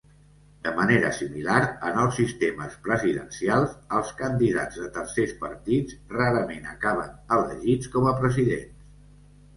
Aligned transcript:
De 0.67 0.71
manera 0.77 1.09
similar, 1.17 1.57
en 1.89 1.99
els 2.03 2.15
sistemes 2.21 2.73
presidencials, 2.87 3.75
els 3.99 4.11
candidats 4.23 4.81
de 4.85 4.89
tercers 4.97 5.37
partits 5.45 6.01
rarament 6.17 6.67
acaben 6.73 7.15
elegits 7.39 7.93
com 7.97 8.09
a 8.15 8.19
presidents. 8.25 8.85